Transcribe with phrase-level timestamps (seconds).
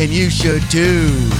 [0.00, 1.30] and you should too.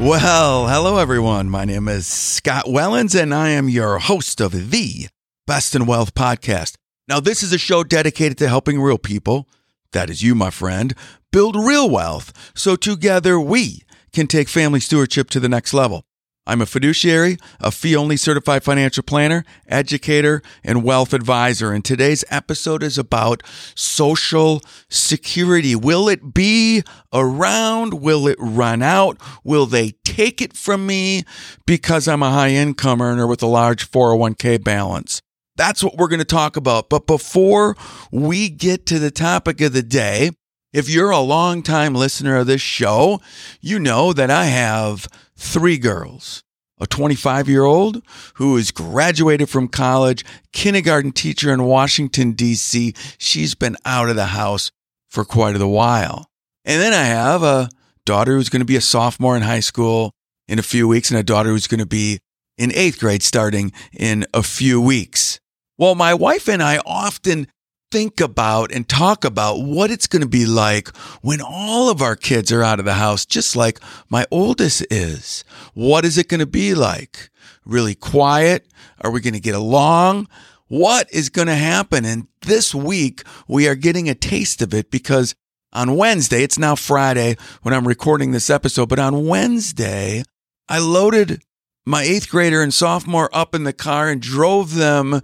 [0.00, 1.50] Well, hello everyone.
[1.50, 5.08] My name is Scott Wellens, and I am your host of the
[5.46, 6.76] Best in Wealth podcast.
[7.08, 9.48] Now, this is a show dedicated to helping real people,
[9.92, 10.94] that is you, my friend,
[11.32, 13.82] build real wealth so together we
[14.12, 16.04] can take family stewardship to the next level.
[16.48, 21.72] I'm a fiduciary, a fee only certified financial planner, educator, and wealth advisor.
[21.72, 23.42] And today's episode is about
[23.74, 25.76] social security.
[25.76, 28.00] Will it be around?
[28.00, 29.18] Will it run out?
[29.44, 31.24] Will they take it from me
[31.66, 35.20] because I'm a high income earner with a large 401k balance?
[35.56, 36.88] That's what we're going to talk about.
[36.88, 37.76] But before
[38.10, 40.30] we get to the topic of the day,
[40.72, 43.20] if you're a longtime listener of this show,
[43.60, 46.42] you know that I have three girls.
[46.80, 48.02] A 25 year old
[48.34, 52.94] who is graduated from college, kindergarten teacher in Washington, D.C.
[53.18, 54.70] She's been out of the house
[55.08, 56.26] for quite a while.
[56.64, 57.68] And then I have a
[58.04, 60.12] daughter who's going to be a sophomore in high school
[60.46, 62.20] in a few weeks and a daughter who's going to be
[62.56, 65.40] in eighth grade starting in a few weeks.
[65.78, 67.48] Well, my wife and I often
[67.90, 70.88] think about and talk about what it's going to be like
[71.22, 75.44] when all of our kids are out of the house, just like my oldest is.
[75.74, 77.30] What is it going to be like?
[77.64, 78.66] Really quiet?
[79.00, 80.28] Are we going to get along?
[80.68, 82.04] What is going to happen?
[82.04, 85.34] And this week, we are getting a taste of it because
[85.72, 90.24] on Wednesday, it's now Friday when I'm recording this episode, but on Wednesday,
[90.68, 91.42] I loaded
[91.88, 95.22] my eighth grader and sophomore up in the car and drove them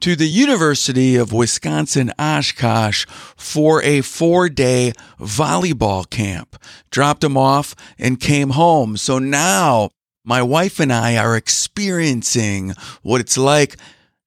[0.00, 3.04] to the University of Wisconsin Oshkosh
[3.36, 6.56] for a four day volleyball camp.
[6.90, 8.96] Dropped them off and came home.
[8.96, 9.90] So now
[10.24, 12.72] my wife and I are experiencing
[13.02, 13.76] what it's like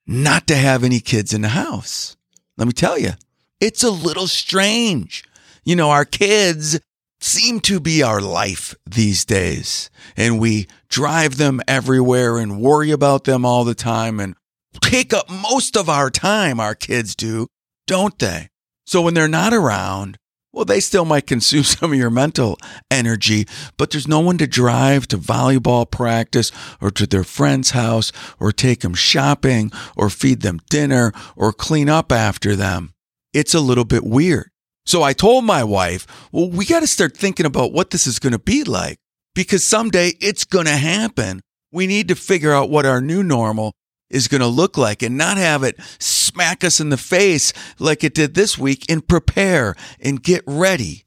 [0.05, 2.15] not to have any kids in the house.
[2.55, 3.13] Let me tell you,
[3.59, 5.23] it's a little strange.
[5.63, 6.79] You know, our kids
[7.21, 9.89] seem to be our life these days.
[10.15, 14.35] And we drive them everywhere and worry about them all the time and
[14.81, 17.47] take up most of our time, our kids do,
[17.87, 18.49] don't they?
[18.85, 20.17] So when they're not around,
[20.51, 22.57] well, they still might consume some of your mental
[22.89, 23.45] energy,
[23.77, 28.51] but there's no one to drive to volleyball practice or to their friend's house or
[28.51, 32.93] take them shopping or feed them dinner or clean up after them.
[33.33, 34.49] It's a little bit weird.
[34.89, 38.17] So I told my wife, well, we got to start thinking about what this is
[38.17, 38.97] going to be like
[39.35, 41.41] because someday it's going to happen.
[41.71, 43.75] We need to figure out what our new normal
[44.09, 48.03] is going to look like and not have it smack us in the face like
[48.03, 51.03] it did this week and prepare and get ready.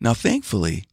[0.00, 0.86] Now, thankfully,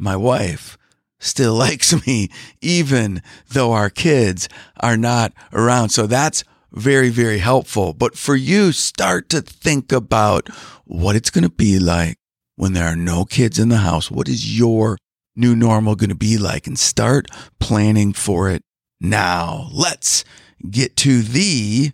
[0.00, 0.76] my wife
[1.20, 2.28] still likes me,
[2.60, 4.48] even though our kids
[4.80, 5.90] are not around.
[5.90, 6.42] So that's
[6.76, 7.94] very, very helpful.
[7.94, 10.48] But for you, start to think about
[10.84, 12.18] what it's going to be like
[12.56, 14.10] when there are no kids in the house.
[14.10, 14.98] What is your
[15.34, 16.66] new normal going to be like?
[16.66, 17.28] And start
[17.58, 18.62] planning for it
[19.00, 19.68] now.
[19.72, 20.24] Let's
[20.70, 21.92] get to the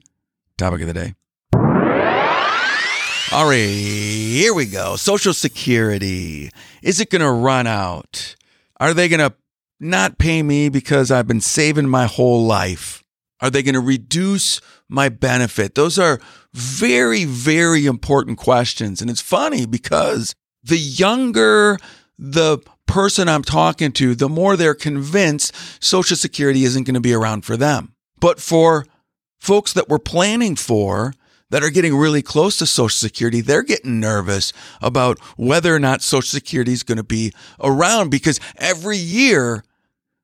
[0.59, 1.15] topic of the day.
[3.33, 4.97] All right, here we go.
[4.97, 6.51] Social Security.
[6.83, 8.37] Is it going to run out?
[8.79, 9.35] Are they going to
[9.81, 13.02] not pay me because I've been saving my whole life?
[13.43, 15.75] Are they going to reduce my benefit?
[15.75, 16.21] Those are
[16.55, 19.03] very, very important questions.
[19.03, 21.79] And it's funny because the younger
[22.19, 27.15] the person I'm talking to, the more they're convinced Social Security isn't going to be
[27.15, 27.95] around for them.
[28.21, 28.87] But for
[29.41, 31.13] folks that we're planning for,
[31.51, 36.01] that are getting really close to Social Security, they're getting nervous about whether or not
[36.01, 39.63] Social Security is going to be around because every year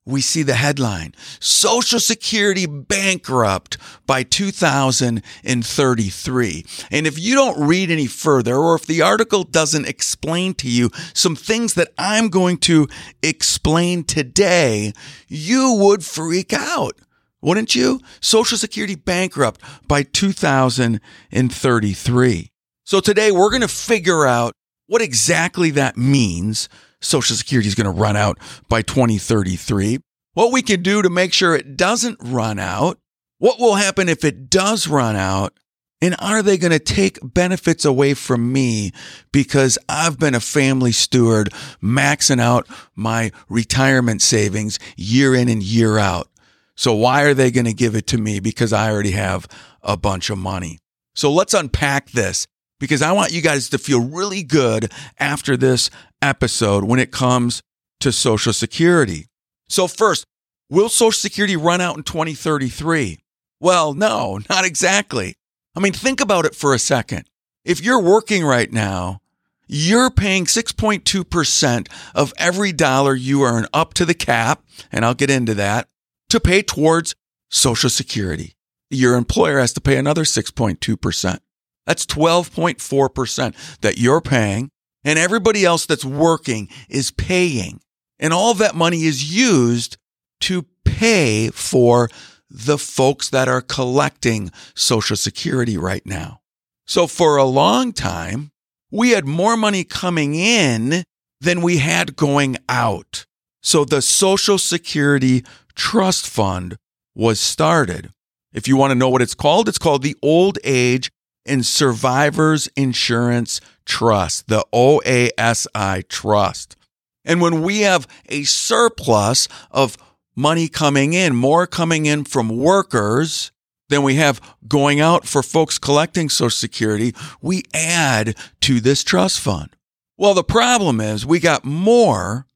[0.08, 3.76] we see the headline Social Security bankrupt
[4.06, 6.64] by 2033.
[6.90, 10.88] And if you don't read any further, or if the article doesn't explain to you
[11.12, 12.88] some things that I'm going to
[13.22, 14.94] explain today,
[15.28, 16.98] you would freak out.
[17.40, 18.00] Wouldn't you?
[18.20, 22.50] Social Security bankrupt by 2033.
[22.84, 24.54] So today we're going to figure out
[24.88, 26.68] what exactly that means
[27.00, 28.38] Social Security is going to run out
[28.68, 29.98] by 2033.
[30.34, 32.98] What we can do to make sure it doesn't run out.
[33.38, 35.52] What will happen if it does run out?
[36.00, 38.92] And are they going to take benefits away from me
[39.32, 41.52] because I've been a family steward
[41.82, 46.28] maxing out my retirement savings year in and year out?
[46.76, 49.48] So why are they going to give it to me because I already have
[49.82, 50.78] a bunch of money?
[51.16, 52.46] So let's unpack this
[52.78, 55.90] because I want you guys to feel really good after this
[56.22, 57.62] episode when it comes
[58.00, 59.26] to Social Security.
[59.68, 60.24] So first,
[60.70, 63.18] will Social Security run out in 2033?
[63.60, 65.34] Well, no, not exactly.
[65.76, 67.28] I mean, think about it for a second.
[67.64, 69.20] If you're working right now,
[69.66, 75.30] you're paying 6.2% of every dollar you earn up to the cap, and I'll get
[75.30, 75.88] into that,
[76.30, 77.14] to pay towards
[77.50, 78.54] Social Security.
[78.90, 81.38] Your employer has to pay another 6.2%.
[81.88, 84.68] That's 12.4% that you're paying,
[85.04, 87.80] and everybody else that's working is paying.
[88.18, 89.96] And all that money is used
[90.42, 92.10] to pay for
[92.50, 96.40] the folks that are collecting Social Security right now.
[96.86, 98.50] So for a long time,
[98.90, 101.04] we had more money coming in
[101.40, 103.24] than we had going out.
[103.62, 105.42] So the Social Security
[105.74, 106.76] Trust Fund
[107.14, 108.10] was started.
[108.52, 111.10] If you want to know what it's called, it's called the Old Age
[111.48, 116.76] and Survivors Insurance Trust, the OASI Trust.
[117.24, 119.96] And when we have a surplus of
[120.36, 123.50] money coming in, more coming in from workers
[123.88, 129.40] than we have going out for folks collecting Social Security, we add to this trust
[129.40, 129.70] fund.
[130.16, 132.47] Well, the problem is we got more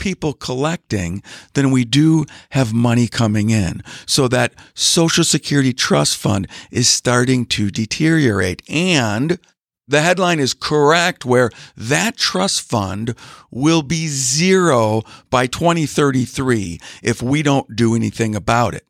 [0.00, 3.82] people collecting than we do have money coming in.
[4.06, 8.62] So that Social Security Trust Fund is starting to deteriorate.
[8.68, 9.38] And
[9.86, 13.14] the headline is correct where that trust fund
[13.50, 18.86] will be zero by 2033 if we don't do anything about it.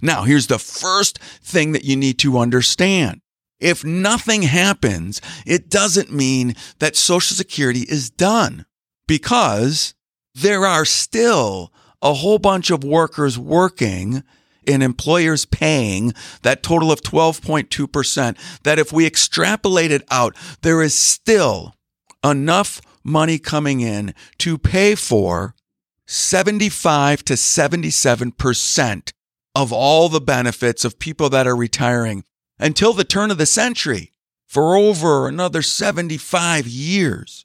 [0.00, 3.20] Now, here's the first thing that you need to understand.
[3.60, 8.66] If nothing happens, it doesn't mean that Social Security is done
[9.06, 9.94] because
[10.34, 11.72] there are still
[12.02, 14.22] a whole bunch of workers working
[14.66, 20.94] and employers paying that total of 12.2%, that if we extrapolate it out, there is
[20.94, 21.74] still
[22.24, 25.54] enough money coming in to pay for
[26.06, 29.12] 75 to 77%
[29.54, 32.24] of all the benefits of people that are retiring
[32.58, 34.12] until the turn of the century
[34.46, 37.43] for over another 75 years.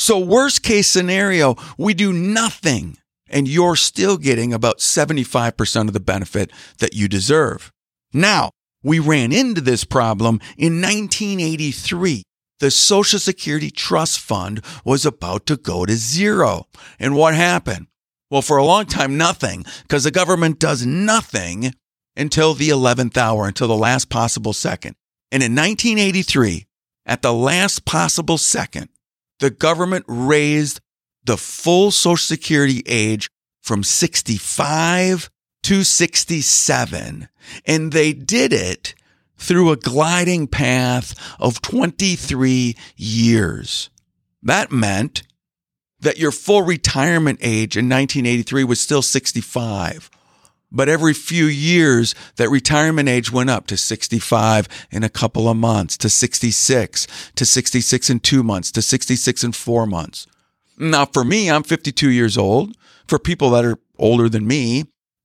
[0.00, 2.98] So, worst case scenario, we do nothing
[3.28, 7.72] and you're still getting about 75% of the benefit that you deserve.
[8.12, 8.52] Now,
[8.84, 12.22] we ran into this problem in 1983.
[12.60, 16.66] The Social Security Trust Fund was about to go to zero.
[17.00, 17.88] And what happened?
[18.30, 21.74] Well, for a long time, nothing, because the government does nothing
[22.16, 24.94] until the 11th hour, until the last possible second.
[25.32, 26.66] And in 1983,
[27.04, 28.90] at the last possible second,
[29.40, 30.80] the government raised
[31.24, 33.28] the full Social Security age
[33.62, 35.30] from 65
[35.64, 37.28] to 67.
[37.66, 38.94] And they did it
[39.36, 43.90] through a gliding path of 23 years.
[44.42, 45.22] That meant
[46.00, 50.10] that your full retirement age in 1983 was still 65.
[50.70, 55.56] But every few years, that retirement age went up to 65 in a couple of
[55.56, 60.26] months, to 66, to 66 in two months, to 66 in four months.
[60.76, 62.76] Now, for me, I'm 52 years old.
[63.06, 64.84] For people that are older than me,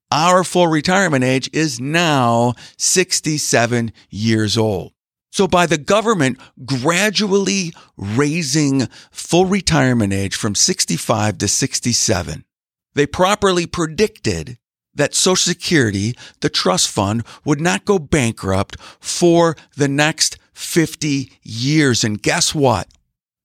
[0.09, 4.93] our full retirement age is now 67 years old.
[5.31, 12.45] So by the government gradually raising full retirement age from 65 to 67,
[12.93, 14.59] they properly predicted
[14.95, 22.03] that Social Security, the trust fund, would not go bankrupt for the next 50 years.
[22.03, 22.87] And guess what?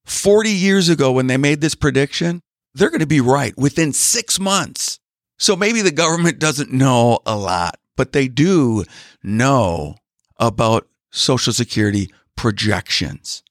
[0.05, 2.41] 40 years ago, when they made this prediction,
[2.75, 4.99] they're going to be right within six months.
[5.39, 8.85] So maybe the government doesn't know a lot, but they do
[9.23, 9.97] know
[10.39, 13.43] about Social Security projections.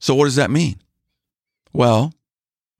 [0.00, 0.76] So what does that mean?
[1.72, 2.12] Well,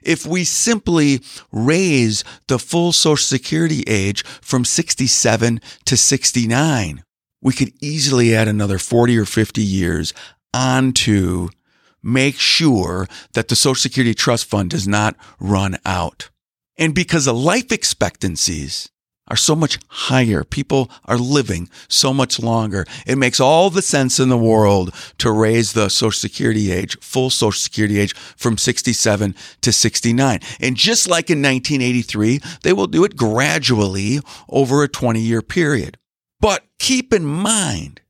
[0.04, 7.04] if we simply raise the full Social Security age from 67 to 69,
[7.40, 10.14] we could easily add another 40 or 50 years
[10.54, 11.48] onto
[12.02, 16.30] make sure that the Social Security Trust Fund does not run out.
[16.76, 18.90] And because the life expectancies
[19.28, 24.18] are so much higher, people are living so much longer, it makes all the sense
[24.18, 29.34] in the world to raise the Social Security age, full Social Security age from 67
[29.60, 30.40] to 69.
[30.60, 35.98] And just like in 1983, they will do it gradually over a 20 year period.
[36.40, 38.00] But keep in mind,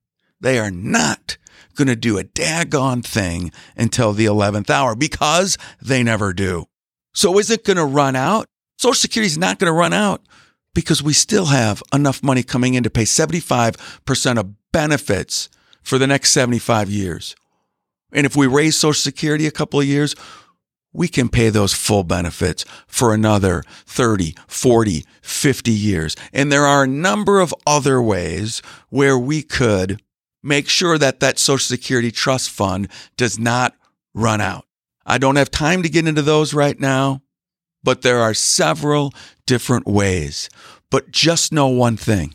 [0.40, 1.37] they are not
[1.76, 6.66] going to do a daggone thing until the 11th hour because they never do.
[7.14, 8.47] So is it going to run out?
[8.78, 10.23] Social Security is not going to run out
[10.74, 15.48] because we still have enough money coming in to pay 75% of benefits
[15.82, 17.36] for the next 75 years.
[18.12, 20.14] And if we raise Social Security a couple of years,
[20.92, 26.16] we can pay those full benefits for another 30, 40, 50 years.
[26.32, 28.60] And there are a number of other ways
[28.90, 30.02] where we could
[30.42, 33.74] make sure that that Social Security trust fund does not
[34.14, 34.66] run out.
[35.06, 37.22] I don't have time to get into those right now,
[37.82, 39.12] but there are several
[39.46, 40.48] different ways.
[40.90, 42.34] But just know one thing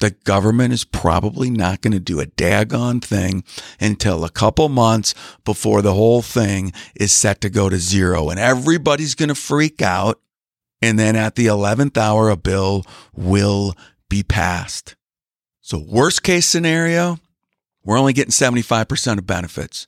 [0.00, 3.44] the government is probably not going to do a daggone thing
[3.78, 5.14] until a couple months
[5.44, 8.30] before the whole thing is set to go to zero.
[8.30, 10.20] And everybody's going to freak out.
[10.82, 13.74] And then at the 11th hour, a bill will
[14.08, 14.96] be passed.
[15.60, 17.18] So, worst case scenario,
[17.84, 19.86] we're only getting 75% of benefits.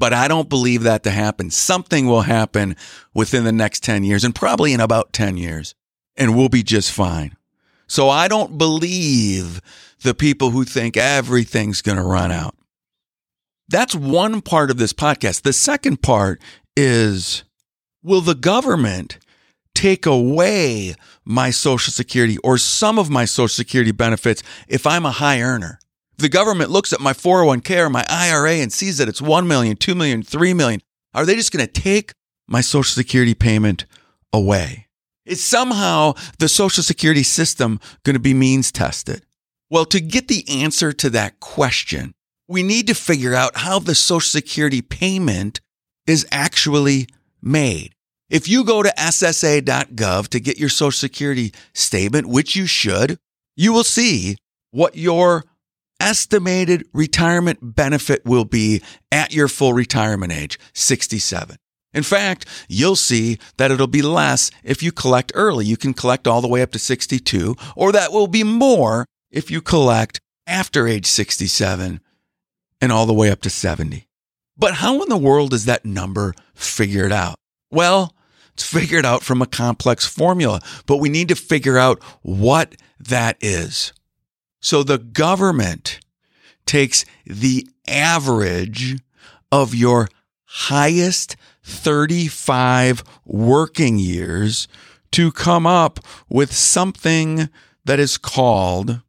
[0.00, 1.50] But I don't believe that to happen.
[1.50, 2.74] Something will happen
[3.12, 5.74] within the next 10 years and probably in about 10 years,
[6.16, 7.36] and we'll be just fine.
[7.86, 9.60] So I don't believe
[10.02, 12.56] the people who think everything's going to run out.
[13.68, 15.42] That's one part of this podcast.
[15.42, 16.40] The second part
[16.74, 17.44] is
[18.02, 19.18] will the government
[19.74, 20.94] take away
[21.26, 25.78] my Social Security or some of my Social Security benefits if I'm a high earner?
[26.20, 29.74] The government looks at my 401k or my IRA and sees that it's 1 million,
[29.74, 30.82] 2 million, 3 million,
[31.14, 32.12] are they just going to take
[32.46, 33.86] my Social Security payment
[34.30, 34.86] away?
[35.24, 39.24] Is somehow the Social Security system going to be means tested?
[39.70, 42.12] Well, to get the answer to that question,
[42.46, 45.62] we need to figure out how the Social Security payment
[46.06, 47.06] is actually
[47.40, 47.94] made.
[48.28, 53.18] If you go to SSA.gov to get your Social Security statement, which you should,
[53.56, 54.36] you will see
[54.70, 55.44] what your
[56.00, 61.56] estimated retirement benefit will be at your full retirement age, 67.
[61.92, 65.66] In fact, you'll see that it'll be less if you collect early.
[65.66, 69.50] You can collect all the way up to 62, or that will be more if
[69.50, 72.00] you collect after age 67
[72.80, 74.06] and all the way up to 70.
[74.56, 77.36] But how in the world is that number figured out?
[77.70, 78.14] Well,
[78.52, 83.36] it's figured out from a complex formula, but we need to figure out what that
[83.40, 83.92] is.
[84.60, 86.00] So the government
[86.66, 88.98] takes the average
[89.50, 90.08] of your
[90.44, 94.68] highest 35 working years
[95.12, 97.48] to come up with something
[97.84, 99.00] that is called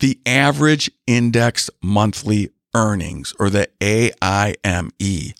[0.00, 5.32] the average indexed monthly earnings or the AIME.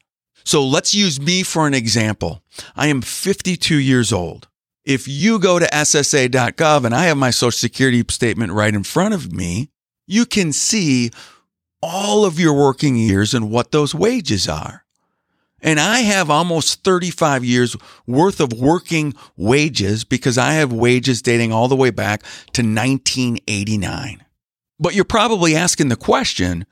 [0.44, 2.42] So let's use me for an example.
[2.76, 4.48] I am 52 years old.
[4.84, 9.14] If you go to SSA.gov and I have my social security statement right in front
[9.14, 9.70] of me,
[10.06, 11.10] you can see
[11.80, 14.84] all of your working years and what those wages are.
[15.62, 17.74] And I have almost 35 years
[18.06, 22.22] worth of working wages because I have wages dating all the way back
[22.52, 24.22] to 1989.
[24.78, 26.66] But you're probably asking the question,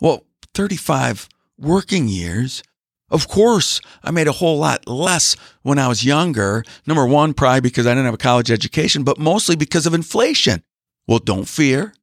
[0.00, 2.62] well, 35 working years?
[3.10, 6.62] Of course, I made a whole lot less when I was younger.
[6.86, 10.62] Number one, probably because I didn't have a college education, but mostly because of inflation.
[11.06, 11.94] Well, don't fear.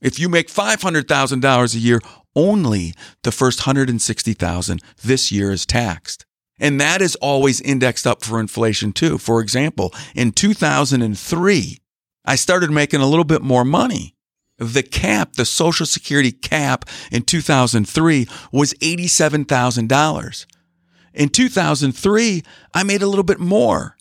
[0.00, 2.00] If you make $500,000 a year,
[2.34, 6.24] only the first 160,000 this year is taxed.
[6.60, 9.18] And that is always indexed up for inflation too.
[9.18, 11.78] For example, in 2003,
[12.24, 14.14] I started making a little bit more money.
[14.58, 20.46] The cap, the Social Security cap in 2003 was $87,000.
[21.14, 22.42] In 2003,
[22.74, 23.96] I made a little bit more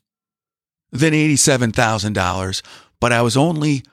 [0.91, 2.61] than $87,000,
[2.99, 3.83] but I was only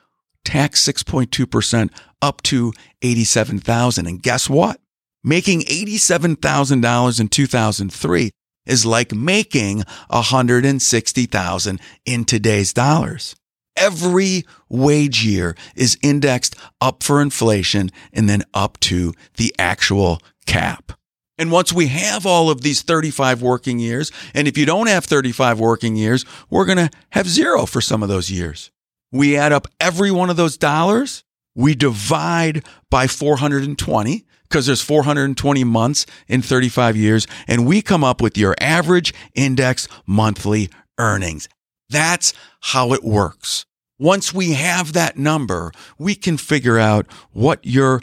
[0.43, 1.89] taxed 6.2%
[2.21, 4.07] up to 87,000.
[4.07, 4.79] And guess what?
[5.23, 8.31] Making $87,000 in 2003
[8.65, 13.35] is like making 160,000 in today's dollars.
[13.75, 20.93] Every wage year is indexed up for inflation and then up to the actual cap.
[21.37, 25.05] And once we have all of these 35 working years, and if you don't have
[25.05, 28.71] 35 working years, we're going to have zero for some of those years.
[29.11, 31.23] We add up every one of those dollars,
[31.53, 38.21] we divide by 420 because there's 420 months in 35 years, and we come up
[38.21, 41.49] with your average index monthly earnings.
[41.89, 43.65] That's how it works.
[43.97, 48.01] Once we have that number, we can figure out what your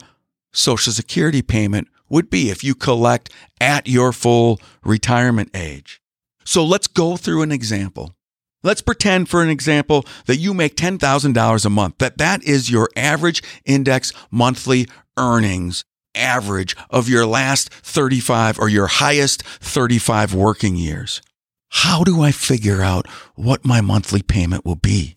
[0.52, 6.00] Social Security payment would be if you collect at your full retirement age.
[6.44, 8.14] So let's go through an example.
[8.62, 12.88] Let's pretend for an example that you make $10,000 a month, that that is your
[12.94, 14.86] average index monthly
[15.16, 15.84] earnings
[16.14, 21.22] average of your last 35 or your highest 35 working years.
[21.70, 25.14] How do I figure out what my monthly payment will be?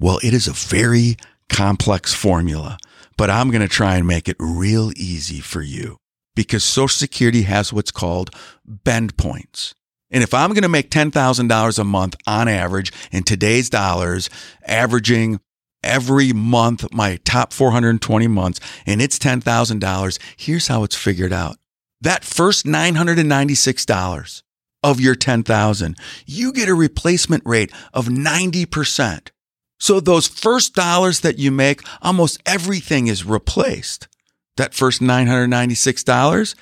[0.00, 1.16] Well, it is a very
[1.48, 2.76] complex formula,
[3.16, 5.98] but I'm going to try and make it real easy for you
[6.36, 8.30] because Social Security has what's called
[8.64, 9.74] bend points.
[10.10, 14.30] And if I'm going to make $10,000 a month on average in today's dollars,
[14.64, 15.40] averaging
[15.82, 21.56] every month my top 420 months, and it's $10,000, here's how it's figured out.
[22.00, 24.42] That first $996
[24.82, 29.30] of your 10,000, you get a replacement rate of 90%.
[29.78, 34.08] So those first dollars that you make, almost everything is replaced.
[34.56, 36.54] That first $996,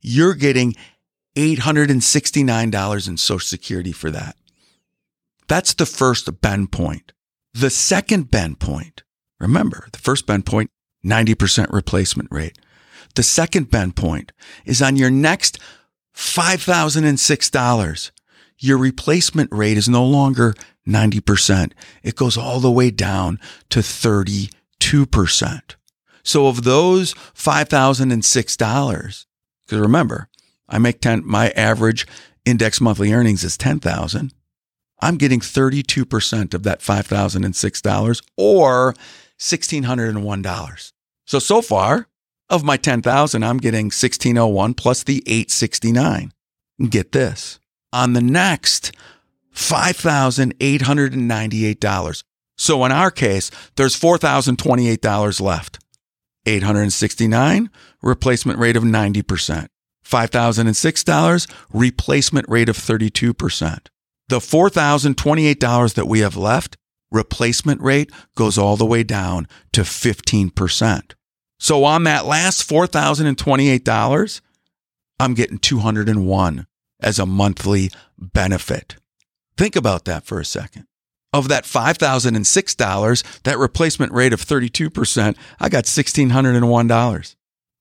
[0.00, 0.74] you're getting
[1.36, 4.36] $869 in Social Security for that.
[5.48, 7.12] That's the first bend point.
[7.52, 9.02] The second bend point,
[9.38, 10.70] remember, the first bend point,
[11.04, 12.58] 90% replacement rate.
[13.14, 14.32] The second bend point
[14.64, 15.58] is on your next
[16.16, 18.10] $5,006.
[18.58, 20.54] Your replacement rate is no longer
[20.86, 21.72] 90%.
[22.02, 23.38] It goes all the way down
[23.70, 24.50] to 32%.
[26.24, 29.26] So of those $5,006,
[29.66, 30.28] because remember,
[30.68, 32.08] I make 10, my average
[32.44, 34.34] index monthly earnings is 10,000.
[35.00, 38.94] I'm getting 32% of that $5,006 or
[39.38, 40.92] $1,601.
[41.26, 42.08] So, so far
[42.48, 46.32] of my 10,000, I'm getting 1601 plus the 869.
[46.88, 47.58] get this
[47.92, 48.92] on the next
[49.54, 52.24] $5,898.
[52.56, 55.78] So in our case, there's $4,028 left.
[56.46, 57.70] 869
[58.02, 59.68] replacement rate of 90%.
[60.04, 63.86] $5,006 replacement rate of 32%.
[64.28, 66.76] The $4,028 that we have left,
[67.10, 71.12] replacement rate goes all the way down to 15%.
[71.58, 74.40] So on that last $4,028,
[75.20, 76.66] I'm getting 201
[77.00, 78.96] as a monthly benefit.
[79.56, 80.86] Think about that for a second.
[81.34, 87.34] Of that $5,006, that replacement rate of 32%, I got $1,601.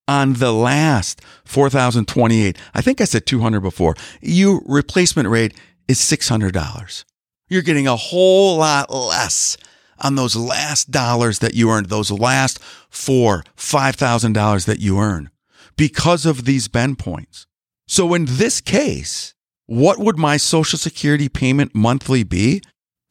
[0.08, 5.54] On the last 4,028, I think I said 200 before, you replacement rate
[5.88, 7.06] is $600.
[7.48, 9.56] You're getting a whole lot less
[10.00, 15.30] on those last dollars that you earned, those last four, $5,000 that you earn
[15.78, 17.46] because of these bend points.
[17.88, 19.36] So in this case,
[19.68, 22.64] what would my social security payment monthly be?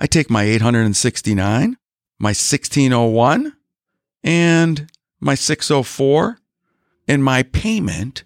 [0.02, 1.76] I take my 869,
[2.18, 3.52] my 1601,
[4.24, 6.38] and my 604,
[7.06, 8.24] and my payment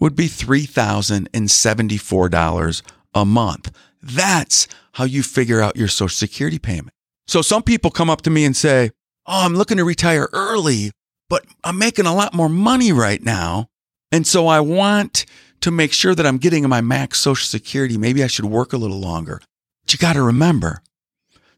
[0.00, 2.82] would be $3,074
[3.14, 3.78] a month.
[4.02, 6.90] That's how you figure out your Social Security payment.
[7.28, 8.90] So some people come up to me and say,
[9.26, 10.90] Oh, I'm looking to retire early,
[11.28, 13.68] but I'm making a lot more money right now.
[14.10, 15.26] And so I want
[15.60, 17.96] to make sure that I'm getting my max Social Security.
[17.96, 19.40] Maybe I should work a little longer.
[19.90, 20.82] But you got to remember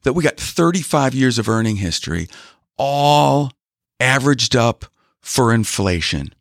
[0.05, 2.29] that we got 35 years of earning history,
[2.79, 3.53] all
[4.01, 4.87] averaged up
[5.21, 6.33] for inflation.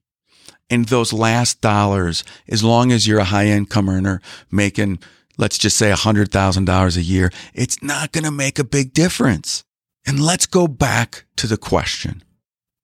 [0.70, 5.00] And those last dollars, as long as you're a high income earner making,
[5.38, 9.66] let's just say $100,000 a year, it's not going to make a big difference.
[10.08, 12.24] And let's go back to the question.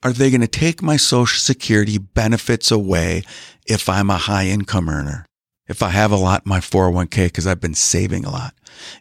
[0.03, 3.23] Are they going to take my social security benefits away
[3.65, 5.25] if I'm a high income earner?
[5.65, 8.53] If I have a lot in my 401k because I've been saving a lot?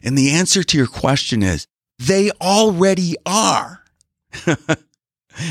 [0.03, 1.67] And the answer to your question is
[1.99, 3.83] they already are.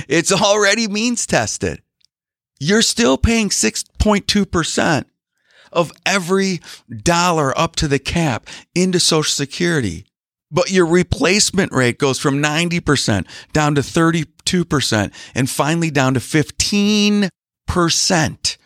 [0.09, 1.83] it's already means tested.
[2.59, 5.05] You're still paying 6.2%
[5.73, 6.61] of every
[7.03, 10.07] dollar up to the cap into Social Security.
[10.51, 18.57] But your replacement rate goes from 90% down to 32% and finally down to 15%.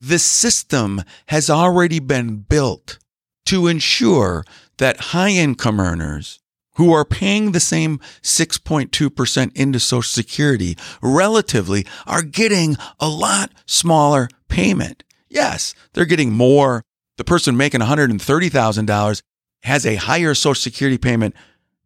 [0.00, 2.98] The system has already been built
[3.46, 4.44] to ensure
[4.82, 6.40] that high income earners
[6.74, 14.28] who are paying the same 6.2% into Social Security relatively are getting a lot smaller
[14.48, 15.04] payment.
[15.28, 16.82] Yes, they're getting more.
[17.16, 19.22] The person making $130,000
[19.62, 21.36] has a higher Social Security payment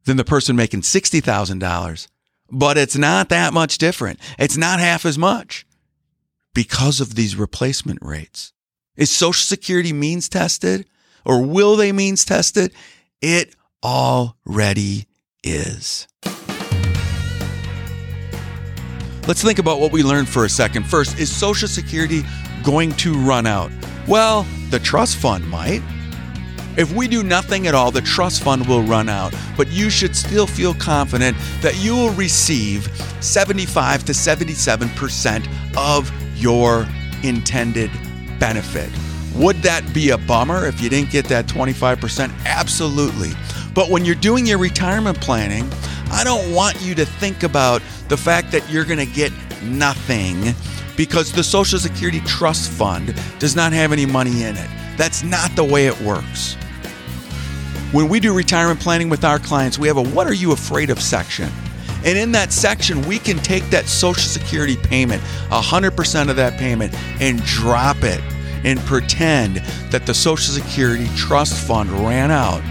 [0.07, 2.09] than the person making $60,000,
[2.51, 4.19] but it's not that much different.
[4.39, 5.67] It's not half as much
[6.55, 8.55] because of these replacement rates.
[8.97, 10.87] Is Social Security means tested
[11.27, 12.73] or will they means test It
[13.21, 15.07] It already
[15.45, 16.09] is.
[19.27, 20.87] Let's think about what we learned for a second.
[20.87, 22.23] First, is Social Security
[22.63, 23.71] going to run out?
[24.07, 25.83] Well, the trust fund might.
[26.77, 30.15] If we do nothing at all, the trust fund will run out, but you should
[30.15, 32.87] still feel confident that you will receive
[33.21, 36.87] 75 to 77% of your
[37.23, 37.91] intended
[38.39, 38.91] benefit.
[39.39, 42.33] Would that be a bummer if you didn't get that 25%?
[42.47, 43.33] Absolutely.
[43.75, 45.71] But when you're doing your retirement planning,
[46.11, 50.55] I don't want you to think about the fact that you're going to get nothing
[50.97, 54.71] because the Social Security Trust Fund does not have any money in it.
[54.97, 56.55] That's not the way it works.
[57.93, 60.89] When we do retirement planning with our clients, we have a What Are You Afraid
[60.89, 61.51] of section.
[62.07, 66.95] And in that section, we can take that Social Security payment, 100% of that payment,
[67.21, 68.23] and drop it
[68.65, 69.57] and pretend
[69.91, 72.63] that the Social Security Trust Fund ran out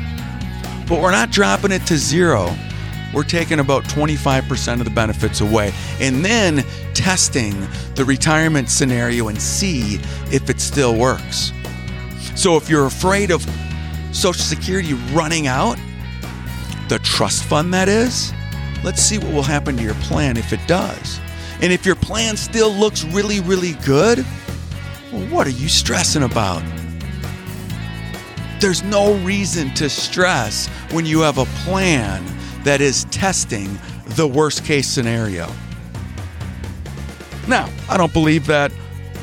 [0.88, 2.56] but we're not dropping it to zero.
[3.14, 7.60] We're taking about 25% of the benefits away and then testing
[7.96, 9.96] the retirement scenario and see
[10.32, 11.52] if it still works.
[12.36, 13.46] So if you're afraid of
[14.12, 15.78] Social Security running out,
[16.90, 18.34] the trust fund that is,
[18.84, 21.20] let's see what will happen to your plan if it does.
[21.62, 24.26] And if your plan still looks really, really good,
[25.16, 26.64] what are you stressing about?
[28.60, 32.26] There's no reason to stress when you have a plan
[32.64, 35.52] that is testing the worst case scenario.
[37.48, 38.72] Now, I don't believe that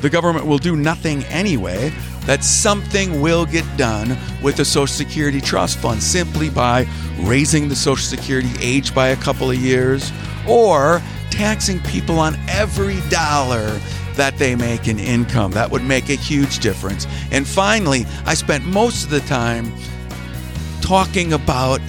[0.01, 1.93] the government will do nothing anyway,
[2.27, 6.87] that something will get done with the Social Security Trust Fund simply by
[7.21, 10.13] raising the Social Security age by a couple of years
[10.49, 13.81] or taxing people on every dollar
[14.17, 15.53] that they make in income.
[15.53, 17.07] That would make a huge difference.
[17.31, 19.73] And finally, I spent most of the time
[20.81, 21.81] talking about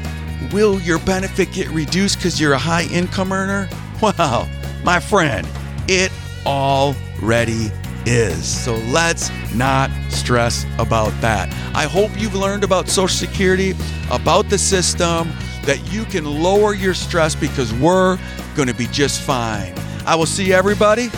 [0.52, 3.70] will your benefit get reduced because you're a high income earner?
[4.02, 4.50] Well,
[4.84, 5.48] my friend,
[5.88, 6.12] it
[6.46, 7.72] already
[8.06, 8.46] is.
[8.46, 11.48] So let's not stress about that.
[11.74, 13.76] I hope you've learned about Social Security,
[14.12, 15.32] about the system,
[15.64, 18.18] that you can lower your stress because we're
[18.56, 19.74] going to be just fine.
[20.06, 21.10] I will see everybody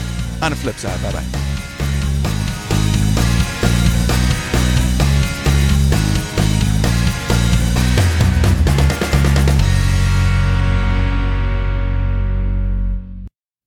[0.41, 1.01] on the flip side.
[1.01, 1.45] Bye bye.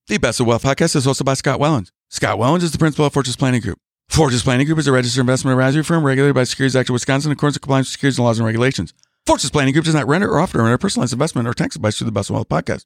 [0.09, 1.91] The Best of Wealth podcast is hosted by Scott Wellens.
[2.09, 3.77] Scott Wellens is the principal of Fortress Planning Group.
[4.09, 7.29] Fortress Planning Group is a registered investment advisory firm regulated by Securities Act of Wisconsin
[7.29, 8.95] in accordance with compliance with securities laws and regulations.
[9.27, 12.05] Fortress Planning Group does not render or offer render personalized investment or tax advice through
[12.05, 12.85] the Best of Wealth podcast.